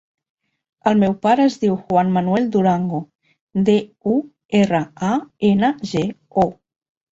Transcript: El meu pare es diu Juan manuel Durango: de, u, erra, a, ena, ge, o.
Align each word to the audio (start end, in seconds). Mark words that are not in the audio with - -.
El 0.91 0.95
meu 1.03 1.11
pare 1.25 1.45
es 1.49 1.57
diu 1.63 1.75
Juan 1.91 2.09
manuel 2.15 2.47
Durango: 2.57 3.03
de, 3.69 3.77
u, 4.15 4.19
erra, 4.63 4.83
a, 5.11 5.13
ena, 5.53 5.73
ge, 5.95 6.05
o. 6.49 6.51